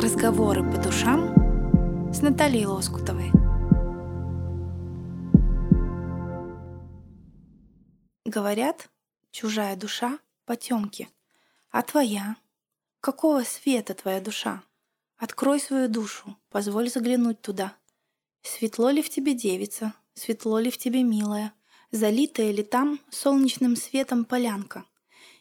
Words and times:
Разговоры 0.00 0.62
по 0.62 0.80
душам 0.80 1.34
с 2.14 2.22
Натальей 2.22 2.66
Лоскутовой. 2.66 3.32
Говорят, 8.24 8.90
чужая 9.32 9.74
душа— 9.74 10.20
потемки, 10.44 11.08
а 11.70 11.82
твоя? 11.82 12.36
Какого 13.00 13.42
света 13.42 13.94
твоя 13.94 14.20
душа? 14.20 14.62
Открой 15.16 15.58
свою 15.58 15.88
душу, 15.88 16.36
позволь 16.48 16.88
заглянуть 16.88 17.42
туда. 17.42 17.74
Светло 18.42 18.90
ли 18.90 19.02
в 19.02 19.10
тебе 19.10 19.34
девица, 19.34 19.94
светло 20.14 20.60
ли 20.60 20.70
в 20.70 20.78
тебе 20.78 21.02
милая, 21.02 21.52
залитая 21.90 22.52
ли 22.52 22.62
там 22.62 23.00
солнечным 23.10 23.74
светом 23.74 24.24
полянка? 24.24 24.84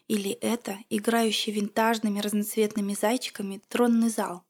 Или 0.08 0.32
это 0.32 0.80
играющий 0.90 1.54
винтажными 1.54 2.22
разноцветными 2.22 2.96
зайчиками 2.96 3.62
тронный 3.68 4.10
зал? 4.10 4.47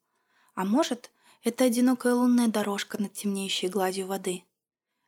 А 0.58 0.66
может, 0.66 1.12
это 1.44 1.66
одинокая 1.66 2.16
лунная 2.16 2.48
дорожка 2.48 3.00
над 3.00 3.14
темнеющей 3.14 3.68
гладью 3.68 4.08
воды? 4.08 4.44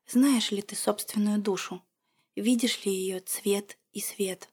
Знаешь 0.07 0.51
ли 0.51 0.61
ты 0.61 0.75
собственную 0.75 1.39
душу? 1.39 1.81
Видишь 2.35 2.85
ли 2.85 2.93
ее 2.93 3.19
цвет 3.21 3.79
и 3.91 3.99
свет? 3.99 4.47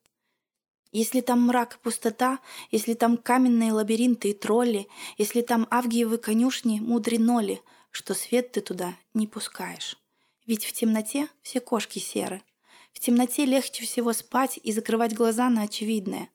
Если 0.93 1.21
там 1.21 1.49
мрак 1.49 1.75
и 1.75 1.79
пустота, 1.81 2.39
если 2.71 2.95
там 2.95 3.19
каменные 3.19 3.73
лабиринты 3.73 4.31
и 4.31 4.33
тролли, 4.33 4.89
если 5.19 5.43
там 5.43 5.69
авгиевы 5.71 6.17
конюшни 6.17 6.81
мудреноли, 6.81 7.61
что 7.91 8.15
свет 8.15 8.53
ты 8.53 8.63
туда 8.63 8.97
не 9.13 9.27
пускаешь. 9.27 9.99
Ведь 10.47 10.65
в 10.65 10.73
темноте 10.73 11.29
все 11.43 11.61
кошки 11.61 11.99
серы. 11.99 12.43
В 12.95 13.01
темноте 13.01 13.45
легче 13.45 13.85
всего 13.85 14.15
спать 14.15 14.59
и 14.63 14.73
закрывать 14.73 15.15
глаза 15.15 15.51
на 15.51 15.65
очевидное. 15.65 16.31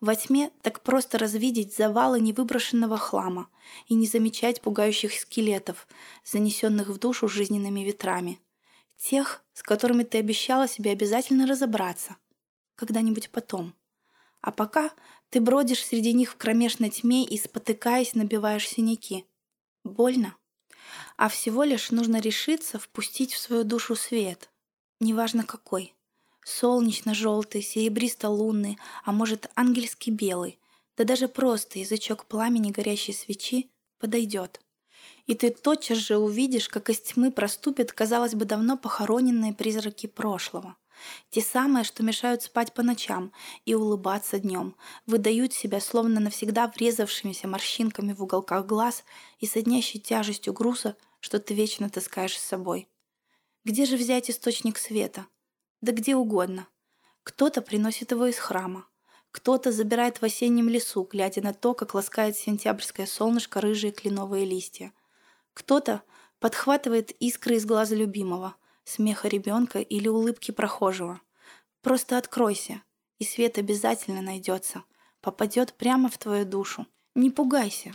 Во 0.00 0.14
тьме 0.14 0.50
так 0.62 0.82
просто 0.82 1.18
развидеть 1.18 1.76
завалы 1.76 2.20
невыброшенного 2.20 2.98
хлама 2.98 3.48
и 3.86 3.94
не 3.94 4.06
замечать 4.06 4.60
пугающих 4.60 5.12
скелетов, 5.12 5.86
занесенных 6.24 6.88
в 6.88 6.98
душу 6.98 7.28
жизненными 7.28 7.80
ветрами. 7.80 8.40
Тех, 8.96 9.42
с 9.52 9.62
которыми 9.62 10.02
ты 10.02 10.18
обещала 10.18 10.68
себе 10.68 10.92
обязательно 10.92 11.46
разобраться. 11.46 12.16
Когда-нибудь 12.76 13.30
потом. 13.30 13.74
А 14.40 14.50
пока 14.50 14.90
ты 15.30 15.40
бродишь 15.40 15.84
среди 15.84 16.12
них 16.12 16.32
в 16.32 16.36
кромешной 16.36 16.90
тьме 16.90 17.24
и, 17.24 17.38
спотыкаясь, 17.38 18.14
набиваешь 18.14 18.68
синяки. 18.68 19.24
Больно. 19.84 20.36
А 21.16 21.28
всего 21.28 21.64
лишь 21.64 21.90
нужно 21.90 22.20
решиться 22.20 22.78
впустить 22.78 23.32
в 23.32 23.38
свою 23.38 23.64
душу 23.64 23.96
свет. 23.96 24.50
Неважно 25.00 25.44
какой. 25.44 25.93
Солнечно-желтый, 26.44 27.62
серебристо-лунный, 27.62 28.78
а 29.04 29.12
может 29.12 29.50
ангельский 29.56 30.12
белый. 30.12 30.58
Да 30.96 31.04
даже 31.04 31.26
просто 31.26 31.78
язычок 31.78 32.26
пламени 32.26 32.70
горящей 32.70 33.14
свечи 33.14 33.70
подойдет. 33.98 34.60
И 35.26 35.34
ты 35.34 35.50
тотчас 35.50 35.98
же 35.98 36.18
увидишь, 36.18 36.68
как 36.68 36.90
из 36.90 37.00
тьмы 37.00 37.32
проступят, 37.32 37.92
казалось 37.92 38.34
бы, 38.34 38.44
давно 38.44 38.76
похороненные 38.76 39.54
призраки 39.54 40.06
прошлого. 40.06 40.76
Те 41.30 41.40
самые, 41.40 41.84
что 41.84 42.02
мешают 42.02 42.42
спать 42.42 42.72
по 42.72 42.82
ночам 42.82 43.32
и 43.64 43.74
улыбаться 43.74 44.38
днем, 44.38 44.76
выдают 45.06 45.52
себя 45.52 45.80
словно 45.80 46.20
навсегда 46.20 46.68
врезавшимися 46.68 47.48
морщинками 47.48 48.12
в 48.12 48.22
уголках 48.22 48.66
глаз 48.66 49.04
и 49.40 49.46
соднящей 49.46 50.00
тяжестью 50.00 50.52
груза, 50.52 50.96
что 51.20 51.40
ты 51.40 51.54
вечно 51.54 51.90
таскаешь 51.90 52.38
с 52.38 52.44
собой. 52.44 52.88
Где 53.64 53.86
же 53.86 53.96
взять 53.96 54.30
источник 54.30 54.78
света? 54.78 55.26
Да 55.84 55.92
где 55.92 56.16
угодно. 56.16 56.66
Кто-то 57.24 57.60
приносит 57.60 58.10
его 58.10 58.24
из 58.24 58.38
храма, 58.38 58.88
кто-то 59.30 59.70
забирает 59.70 60.16
в 60.16 60.22
осеннем 60.22 60.70
лесу, 60.70 61.06
глядя 61.12 61.42
на 61.42 61.52
то, 61.52 61.74
как 61.74 61.92
ласкает 61.92 62.38
сентябрьское 62.38 63.04
солнышко 63.04 63.60
рыжие 63.60 63.92
кленовые 63.92 64.46
листья. 64.46 64.94
Кто-то 65.52 66.00
подхватывает 66.38 67.10
искры 67.20 67.56
из 67.56 67.66
глаза 67.66 67.94
любимого– 67.94 68.54
смеха 68.84 69.28
ребенка 69.28 69.78
или 69.78 70.08
улыбки 70.08 70.52
прохожего. 70.52 71.20
Просто 71.82 72.16
откройся, 72.16 72.80
и 73.18 73.24
свет 73.26 73.58
обязательно 73.58 74.22
найдется, 74.22 74.84
попадет 75.20 75.74
прямо 75.74 76.08
в 76.08 76.16
твою 76.16 76.46
душу. 76.46 76.86
Не 77.14 77.28
пугайся. 77.28 77.92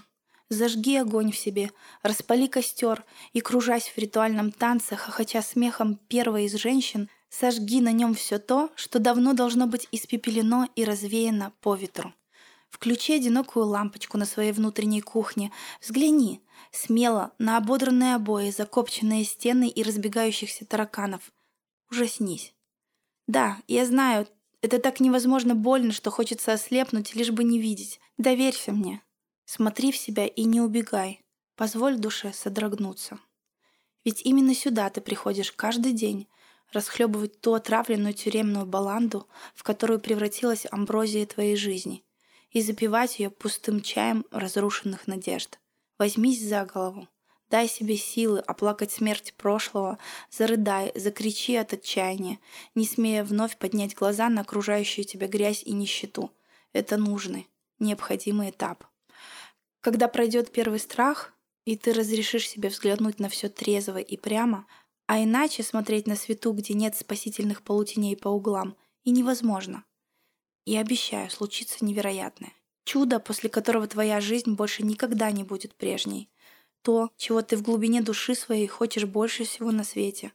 Зажги 0.50 0.96
огонь 0.96 1.32
в 1.32 1.38
себе, 1.40 1.72
распали 2.04 2.46
костер 2.46 3.04
и, 3.34 3.42
кружась 3.42 3.88
в 3.88 3.98
ритуальном 3.98 4.52
танце, 4.52 4.96
хохоча 4.96 5.42
смехом 5.42 5.96
первой 5.96 6.46
из 6.46 6.54
женщин, 6.54 7.10
сожги 7.30 7.82
на 7.82 7.92
нем 7.92 8.14
все 8.14 8.40
то, 8.40 8.72
что 8.76 9.00
давно 9.00 9.34
должно 9.34 9.68
быть 9.68 9.88
испепелено 9.92 10.68
и 10.76 10.84
развеяно 10.84 11.54
по 11.62 11.76
ветру. 11.76 12.14
Включи 12.70 13.14
одинокую 13.14 13.66
лампочку 13.66 14.18
на 14.18 14.26
своей 14.26 14.52
внутренней 14.52 15.02
кухне. 15.02 15.52
Взгляни, 15.82 16.42
смело, 16.72 17.34
на 17.40 17.58
ободранные 17.58 18.16
обои, 18.16 18.52
закопченные 18.52 19.24
стены 19.24 19.68
и 19.68 19.84
разбегающихся 19.84 20.66
тараканов. 20.66 21.32
Ужаснись. 21.90 22.54
Да, 23.28 23.58
я 23.68 23.86
знаю, 23.86 24.28
это 24.62 24.80
так 24.80 25.00
невозможно 25.00 25.56
больно, 25.56 25.92
что 25.92 26.12
хочется 26.12 26.54
ослепнуть, 26.54 27.16
лишь 27.16 27.32
бы 27.32 27.44
не 27.44 27.60
видеть. 27.60 28.00
Доверься 28.18 28.72
мне. 28.72 29.02
Смотри 29.46 29.92
в 29.92 29.98
себя 29.98 30.28
и 30.28 30.44
не 30.44 30.62
убегай. 30.62 31.22
Позволь 31.56 31.98
душе 31.98 32.32
содрогнуться. 32.34 33.20
Ведь 34.06 34.22
именно 34.24 34.54
сюда 34.54 34.90
ты 34.90 35.02
приходишь 35.02 35.52
каждый 35.52 35.94
день, 35.94 36.28
расхлебывать 36.72 37.42
ту 37.42 37.54
отравленную 37.54 38.14
тюремную 38.14 38.66
баланду, 38.66 39.28
в 39.56 39.64
которую 39.64 40.00
превратилась 40.00 40.66
амброзия 40.70 41.26
твоей 41.26 41.56
жизни, 41.56 42.04
и 42.52 42.62
запивать 42.62 43.20
ее 43.20 43.30
пустым 43.30 43.82
чаем 43.82 44.26
разрушенных 44.32 45.08
надежд. 45.08 45.60
Возьмись 45.98 46.42
за 46.42 46.66
голову. 46.66 47.08
Дай 47.50 47.68
себе 47.68 47.98
силы 47.98 48.40
оплакать 48.40 48.92
смерть 48.92 49.34
прошлого, 49.36 49.98
зарыдай, 50.30 50.92
закричи 50.94 51.56
от 51.56 51.74
отчаяния, 51.74 52.40
не 52.76 52.86
смея 52.86 53.24
вновь 53.24 53.58
поднять 53.58 53.96
глаза 53.96 54.30
на 54.30 54.42
окружающую 54.42 55.04
тебя 55.04 55.28
грязь 55.28 55.64
и 55.64 55.74
нищету. 55.74 56.32
Это 56.74 56.98
нужный, 56.98 57.48
необходимый 57.80 58.52
этап. 58.52 58.86
Когда 59.82 60.08
пройдет 60.08 60.52
первый 60.52 60.80
страх, 60.80 61.34
и 61.66 61.76
ты 61.76 61.94
разрешишь 61.94 62.48
себе 62.48 62.70
взглянуть 62.70 63.20
на 63.20 63.30
все 63.30 63.50
трезво 63.50 63.98
и 63.98 64.16
прямо, 64.16 64.68
а 65.10 65.24
иначе 65.24 65.64
смотреть 65.64 66.06
на 66.06 66.16
свету, 66.16 66.54
где 66.54 66.76
нет 66.76 66.96
спасительных 66.96 67.64
полутеней 67.64 68.16
по 68.16 68.28
углам, 68.28 68.78
и 69.04 69.10
невозможно. 69.10 69.84
И 70.66 70.78
обещаю, 70.78 71.32
случится 71.32 71.84
невероятное. 71.84 72.54
Чудо, 72.84 73.20
после 73.20 73.50
которого 73.50 73.88
твоя 73.88 74.22
жизнь 74.22 74.54
больше 74.54 74.84
никогда 74.84 75.32
не 75.32 75.44
будет 75.44 75.74
прежней. 75.74 76.30
То, 76.84 77.10
чего 77.18 77.42
ты 77.42 77.58
в 77.58 77.64
глубине 77.64 78.04
души 78.04 78.36
своей 78.36 78.68
хочешь 78.68 79.06
больше 79.06 79.46
всего 79.46 79.72
на 79.72 79.84
свете. 79.84 80.32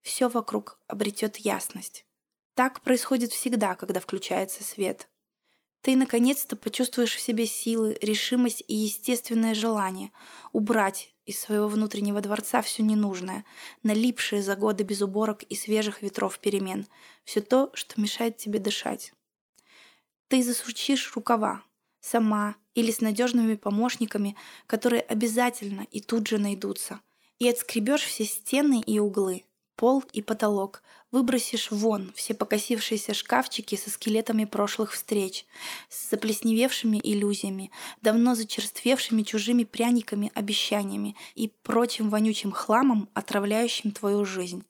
Все 0.00 0.28
вокруг 0.28 0.78
обретет 0.86 1.38
ясность. 1.38 2.06
Так 2.54 2.82
происходит 2.82 3.32
всегда, 3.32 3.74
когда 3.74 3.98
включается 3.98 4.62
свет. 4.62 5.08
Ты 5.84 5.96
наконец-то 5.96 6.56
почувствуешь 6.56 7.14
в 7.14 7.20
себе 7.20 7.44
силы, 7.44 7.98
решимость 8.00 8.64
и 8.66 8.74
естественное 8.74 9.54
желание 9.54 10.12
убрать 10.52 11.12
из 11.26 11.38
своего 11.38 11.68
внутреннего 11.68 12.22
дворца 12.22 12.62
все 12.62 12.82
ненужное, 12.82 13.44
налипшее 13.82 14.42
за 14.42 14.56
годы 14.56 14.82
без 14.82 15.02
уборок 15.02 15.42
и 15.42 15.54
свежих 15.54 16.00
ветров 16.00 16.38
перемен, 16.38 16.86
все 17.24 17.42
то, 17.42 17.70
что 17.74 18.00
мешает 18.00 18.38
тебе 18.38 18.60
дышать. 18.60 19.12
Ты 20.28 20.42
засучишь 20.42 21.14
рукава, 21.14 21.62
сама 22.00 22.56
или 22.74 22.90
с 22.90 23.02
надежными 23.02 23.54
помощниками, 23.54 24.36
которые 24.66 25.02
обязательно 25.02 25.86
и 25.90 26.00
тут 26.00 26.26
же 26.28 26.38
найдутся. 26.38 27.00
И 27.38 27.46
отскребешь 27.46 28.04
все 28.04 28.24
стены 28.24 28.80
и 28.86 28.98
углы, 29.00 29.44
пол 29.76 30.04
и 30.12 30.22
потолок, 30.22 30.82
выбросишь 31.10 31.70
вон 31.70 32.12
все 32.14 32.34
покосившиеся 32.34 33.14
шкафчики 33.14 33.74
со 33.76 33.90
скелетами 33.90 34.44
прошлых 34.44 34.92
встреч, 34.92 35.46
с 35.88 36.10
заплесневевшими 36.10 37.00
иллюзиями, 37.02 37.70
давно 38.02 38.34
зачерствевшими 38.34 39.22
чужими 39.22 39.64
пряниками, 39.64 40.32
обещаниями 40.34 41.16
и 41.34 41.52
прочим 41.62 42.10
вонючим 42.10 42.52
хламом, 42.52 43.08
отравляющим 43.14 43.92
твою 43.92 44.24
жизнь. 44.24 44.64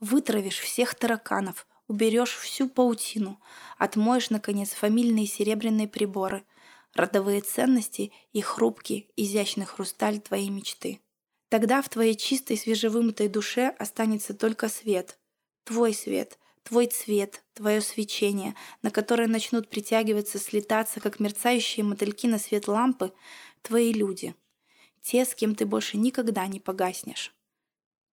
Вытравишь 0.00 0.60
всех 0.60 0.94
тараканов, 0.94 1.66
уберешь 1.88 2.36
всю 2.36 2.68
паутину, 2.68 3.40
отмоешь, 3.78 4.30
наконец, 4.30 4.70
фамильные 4.70 5.26
серебряные 5.26 5.88
приборы– 5.88 6.44
родовые 6.94 7.40
ценности 7.40 8.12
и 8.32 8.40
хрупкий, 8.40 9.10
изящный 9.16 9.66
хрусталь 9.66 10.20
твоей 10.20 10.50
мечты. 10.50 11.00
Тогда 11.50 11.82
в 11.82 11.88
твоей 11.88 12.14
чистой, 12.14 12.56
свежевымытой 12.56 13.28
душе 13.28 13.74
останется 13.78 14.34
только 14.34 14.68
свет. 14.68 15.18
Твой 15.64 15.92
свет, 15.92 16.38
твой 16.62 16.86
цвет, 16.86 17.42
твое 17.54 17.80
свечение, 17.80 18.54
на 18.82 18.92
которое 18.92 19.26
начнут 19.26 19.68
притягиваться, 19.68 20.38
слетаться, 20.38 21.00
как 21.00 21.18
мерцающие 21.18 21.84
мотыльки 21.84 22.28
на 22.28 22.38
свет 22.38 22.68
лампы, 22.68 23.12
твои 23.62 23.92
люди. 23.92 24.36
Те, 25.02 25.24
с 25.24 25.34
кем 25.34 25.56
ты 25.56 25.66
больше 25.66 25.96
никогда 25.96 26.46
не 26.46 26.60
погаснешь. 26.60 27.34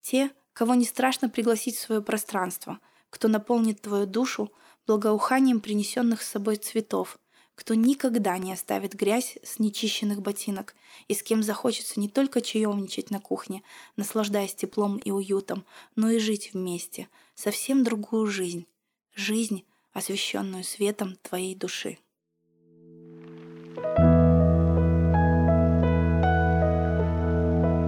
Те, 0.00 0.32
кого 0.52 0.74
не 0.74 0.84
страшно 0.84 1.28
пригласить 1.28 1.76
в 1.76 1.80
свое 1.80 2.02
пространство, 2.02 2.80
кто 3.08 3.28
наполнит 3.28 3.80
твою 3.80 4.06
душу 4.06 4.52
благоуханием 4.84 5.60
принесенных 5.60 6.22
с 6.22 6.28
собой 6.28 6.56
цветов, 6.56 7.20
кто 7.58 7.74
никогда 7.74 8.38
не 8.38 8.52
оставит 8.52 8.94
грязь 8.94 9.36
с 9.42 9.58
нечищенных 9.58 10.22
ботинок 10.22 10.76
и 11.08 11.14
с 11.14 11.24
кем 11.24 11.42
захочется 11.42 11.98
не 11.98 12.08
только 12.08 12.40
чаевничать 12.40 13.10
на 13.10 13.18
кухне, 13.18 13.64
наслаждаясь 13.96 14.54
теплом 14.54 14.96
и 14.98 15.10
уютом, 15.10 15.64
но 15.96 16.08
и 16.08 16.20
жить 16.20 16.50
вместе, 16.54 17.08
совсем 17.34 17.82
другую 17.82 18.28
жизнь. 18.28 18.64
Жизнь, 19.12 19.64
освещенную 19.92 20.62
светом 20.62 21.16
твоей 21.22 21.56
души. 21.56 21.98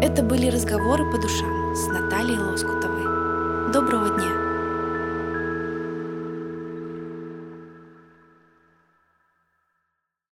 Это 0.03 0.25
были 0.25 0.49
разговоры 0.49 1.09
по 1.13 1.17
душам 1.17 1.77
с 1.77 1.87
Натальей 1.87 2.39
Лоскутовой. 2.39 3.73
Доброго 3.73 4.19
дня! 4.19 4.50